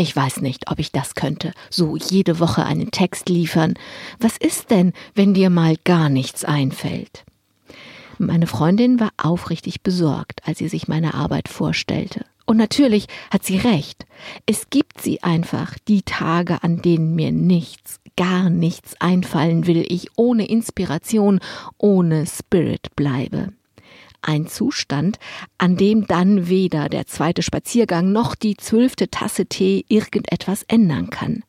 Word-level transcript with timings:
Ich 0.00 0.16
weiß 0.16 0.40
nicht, 0.40 0.70
ob 0.70 0.78
ich 0.78 0.92
das 0.92 1.14
könnte, 1.14 1.52
so 1.68 1.94
jede 1.94 2.40
Woche 2.40 2.64
einen 2.64 2.90
Text 2.90 3.28
liefern. 3.28 3.74
Was 4.18 4.38
ist 4.38 4.70
denn, 4.70 4.94
wenn 5.14 5.34
dir 5.34 5.50
mal 5.50 5.76
gar 5.84 6.08
nichts 6.08 6.42
einfällt? 6.42 7.26
Meine 8.16 8.46
Freundin 8.46 8.98
war 8.98 9.10
aufrichtig 9.18 9.82
besorgt, 9.82 10.40
als 10.48 10.56
sie 10.56 10.68
sich 10.68 10.88
meine 10.88 11.12
Arbeit 11.12 11.50
vorstellte. 11.50 12.24
Und 12.46 12.56
natürlich 12.56 13.08
hat 13.30 13.44
sie 13.44 13.58
recht. 13.58 14.06
Es 14.46 14.70
gibt 14.70 15.02
sie 15.02 15.22
einfach, 15.22 15.76
die 15.86 16.00
Tage, 16.00 16.62
an 16.62 16.80
denen 16.80 17.14
mir 17.14 17.30
nichts, 17.30 18.00
gar 18.16 18.48
nichts 18.48 18.98
einfallen 19.02 19.66
will, 19.66 19.84
ich 19.86 20.08
ohne 20.16 20.48
Inspiration, 20.48 21.40
ohne 21.76 22.24
Spirit 22.26 22.96
bleibe. 22.96 23.52
Ein 24.22 24.46
Zustand, 24.46 25.18
an 25.58 25.76
dem 25.76 26.06
dann 26.06 26.48
weder 26.48 26.88
der 26.88 27.06
zweite 27.06 27.42
Spaziergang 27.42 28.12
noch 28.12 28.34
die 28.34 28.56
zwölfte 28.56 29.10
Tasse 29.10 29.46
Tee 29.46 29.84
irgendetwas 29.88 30.64
ändern 30.68 31.10
kann. 31.10 31.42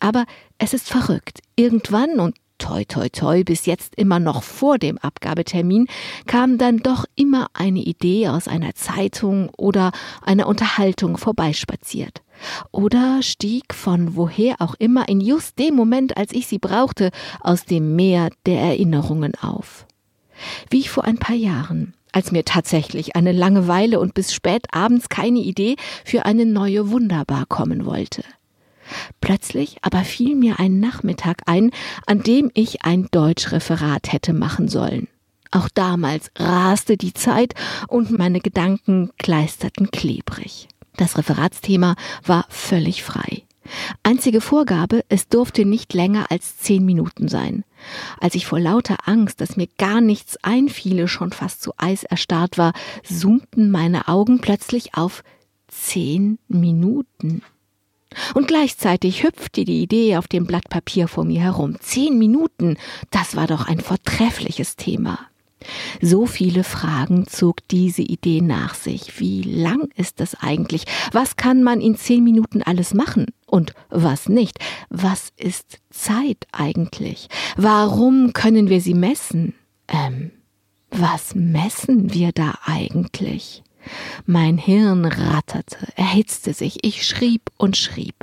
Aber 0.00 0.24
es 0.58 0.74
ist 0.74 0.88
verrückt. 0.88 1.40
Irgendwann, 1.56 2.20
und 2.20 2.36
toi 2.58 2.84
toi 2.84 3.08
toi 3.08 3.44
bis 3.44 3.66
jetzt 3.66 3.94
immer 3.94 4.18
noch 4.18 4.42
vor 4.42 4.78
dem 4.78 4.98
Abgabetermin, 4.98 5.86
kam 6.26 6.58
dann 6.58 6.78
doch 6.78 7.04
immer 7.14 7.48
eine 7.54 7.80
Idee 7.80 8.28
aus 8.28 8.48
einer 8.48 8.74
Zeitung 8.74 9.50
oder 9.56 9.92
einer 10.22 10.46
Unterhaltung 10.46 11.16
vorbeispaziert. 11.16 12.22
Oder 12.70 13.22
stieg 13.22 13.74
von 13.74 14.16
woher 14.16 14.56
auch 14.60 14.74
immer 14.78 15.08
in 15.08 15.20
just 15.20 15.58
dem 15.58 15.74
Moment, 15.74 16.16
als 16.16 16.32
ich 16.32 16.46
sie 16.46 16.58
brauchte, 16.58 17.10
aus 17.40 17.64
dem 17.64 17.96
Meer 17.96 18.30
der 18.46 18.60
Erinnerungen 18.60 19.34
auf. 19.34 19.87
Wie 20.70 20.84
vor 20.84 21.04
ein 21.04 21.18
paar 21.18 21.36
Jahren, 21.36 21.94
als 22.12 22.32
mir 22.32 22.44
tatsächlich 22.44 23.16
eine 23.16 23.32
Langeweile 23.32 24.00
und 24.00 24.14
bis 24.14 24.32
spät 24.32 24.66
abends 24.72 25.08
keine 25.08 25.40
Idee 25.40 25.76
für 26.04 26.26
eine 26.26 26.46
neue 26.46 26.90
Wunderbar 26.90 27.46
kommen 27.46 27.86
wollte. 27.86 28.22
Plötzlich 29.20 29.76
aber 29.82 30.00
fiel 30.00 30.34
mir 30.34 30.58
ein 30.58 30.80
Nachmittag 30.80 31.42
ein, 31.46 31.70
an 32.06 32.22
dem 32.22 32.50
ich 32.54 32.84
ein 32.84 33.08
Deutschreferat 33.10 34.12
hätte 34.12 34.32
machen 34.32 34.68
sollen. 34.68 35.08
Auch 35.50 35.68
damals 35.68 36.30
raste 36.36 36.96
die 36.96 37.14
Zeit 37.14 37.54
und 37.88 38.16
meine 38.16 38.40
Gedanken 38.40 39.10
kleisterten 39.18 39.90
klebrig. 39.90 40.68
Das 40.96 41.16
Referatsthema 41.16 41.94
war 42.24 42.46
völlig 42.48 43.02
frei. 43.02 43.44
Einzige 44.02 44.40
Vorgabe, 44.40 45.04
es 45.08 45.28
durfte 45.28 45.64
nicht 45.64 45.94
länger 45.94 46.30
als 46.30 46.58
zehn 46.58 46.84
Minuten 46.84 47.28
sein. 47.28 47.64
Als 48.20 48.34
ich 48.34 48.46
vor 48.46 48.60
lauter 48.60 48.96
Angst, 49.06 49.40
dass 49.40 49.56
mir 49.56 49.68
gar 49.78 50.00
nichts 50.00 50.36
einfiele, 50.42 51.08
schon 51.08 51.32
fast 51.32 51.62
zu 51.62 51.72
Eis 51.76 52.04
erstarrt 52.04 52.58
war, 52.58 52.72
zoomten 53.04 53.70
meine 53.70 54.08
Augen 54.08 54.40
plötzlich 54.40 54.94
auf 54.94 55.22
zehn 55.68 56.38
Minuten. 56.48 57.42
Und 58.34 58.48
gleichzeitig 58.48 59.22
hüpfte 59.22 59.64
die 59.64 59.82
Idee 59.82 60.16
auf 60.16 60.28
dem 60.28 60.46
Blatt 60.46 60.68
Papier 60.70 61.08
vor 61.08 61.24
mir 61.24 61.40
herum. 61.40 61.76
Zehn 61.80 62.18
Minuten, 62.18 62.76
das 63.10 63.36
war 63.36 63.46
doch 63.46 63.66
ein 63.66 63.80
vortreffliches 63.80 64.76
Thema. 64.76 65.18
So 66.00 66.26
viele 66.26 66.64
Fragen 66.64 67.26
zog 67.26 67.66
diese 67.68 68.02
Idee 68.02 68.40
nach 68.40 68.74
sich. 68.74 69.18
Wie 69.20 69.42
lang 69.42 69.88
ist 69.96 70.20
das 70.20 70.36
eigentlich? 70.36 70.84
Was 71.12 71.36
kann 71.36 71.62
man 71.62 71.80
in 71.80 71.96
zehn 71.96 72.22
Minuten 72.22 72.62
alles 72.62 72.94
machen? 72.94 73.26
Und 73.48 73.72
was 73.88 74.28
nicht? 74.28 74.58
Was 74.90 75.32
ist 75.36 75.78
Zeit 75.90 76.46
eigentlich? 76.52 77.28
Warum 77.56 78.34
können 78.34 78.68
wir 78.68 78.80
sie 78.80 78.94
messen? 78.94 79.54
Ähm, 79.88 80.30
was 80.90 81.34
messen 81.34 82.12
wir 82.12 82.32
da 82.32 82.58
eigentlich? 82.64 83.62
Mein 84.26 84.58
Hirn 84.58 85.06
ratterte, 85.06 85.78
erhitzte 85.96 86.52
sich, 86.52 86.84
ich 86.84 87.06
schrieb 87.06 87.50
und 87.56 87.76
schrieb. 87.76 88.14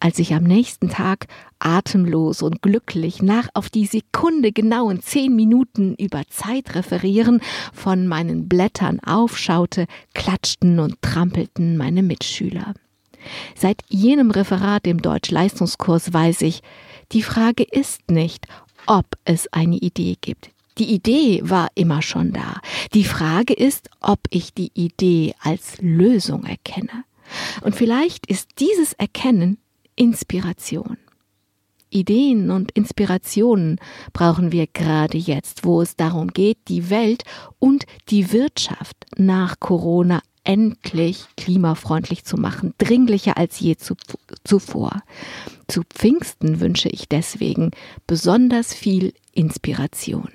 Als 0.00 0.18
ich 0.18 0.34
am 0.34 0.42
nächsten 0.42 0.88
Tag 0.88 1.26
atemlos 1.60 2.42
und 2.42 2.60
glücklich 2.60 3.22
nach 3.22 3.48
auf 3.54 3.70
die 3.70 3.86
Sekunde 3.86 4.52
genauen 4.52 5.02
zehn 5.02 5.34
Minuten 5.34 5.94
über 5.94 6.22
Zeit 6.28 6.74
referieren 6.74 7.40
von 7.72 8.08
meinen 8.08 8.48
Blättern 8.48 9.00
aufschaute, 9.00 9.86
klatschten 10.14 10.80
und 10.80 11.00
trampelten 11.00 11.76
meine 11.76 12.02
Mitschüler. 12.02 12.74
Seit 13.54 13.82
jenem 13.88 14.30
Referat 14.30 14.86
im 14.86 15.02
Deutsch-Leistungskurs 15.02 16.12
weiß 16.12 16.42
ich, 16.42 16.62
die 17.12 17.22
Frage 17.22 17.64
ist 17.64 18.10
nicht, 18.10 18.46
ob 18.86 19.06
es 19.24 19.52
eine 19.52 19.76
Idee 19.76 20.16
gibt. 20.20 20.50
Die 20.78 20.92
Idee 20.94 21.40
war 21.42 21.68
immer 21.74 22.02
schon 22.02 22.32
da. 22.32 22.60
Die 22.94 23.04
Frage 23.04 23.52
ist, 23.52 23.90
ob 24.00 24.20
ich 24.30 24.54
die 24.54 24.70
Idee 24.74 25.34
als 25.40 25.78
Lösung 25.80 26.44
erkenne. 26.44 27.04
Und 27.62 27.74
vielleicht 27.74 28.26
ist 28.26 28.48
dieses 28.58 28.92
Erkennen 28.92 29.58
Inspiration. 29.96 30.96
Ideen 31.90 32.50
und 32.50 32.70
Inspirationen 32.72 33.80
brauchen 34.12 34.52
wir 34.52 34.66
gerade 34.66 35.18
jetzt, 35.18 35.64
wo 35.64 35.82
es 35.82 35.96
darum 35.96 36.28
geht, 36.28 36.58
die 36.68 36.90
Welt 36.90 37.24
und 37.58 37.84
die 38.10 38.32
Wirtschaft 38.32 38.96
nach 39.16 39.58
Corona 39.58 40.20
endlich 40.48 41.26
klimafreundlich 41.36 42.24
zu 42.24 42.38
machen, 42.38 42.72
dringlicher 42.78 43.36
als 43.36 43.60
je 43.60 43.76
zuvor. 44.44 45.02
Zu 45.68 45.82
Pfingsten 45.82 46.60
wünsche 46.60 46.88
ich 46.88 47.06
deswegen 47.06 47.70
besonders 48.06 48.72
viel 48.72 49.12
Inspiration. 49.34 50.30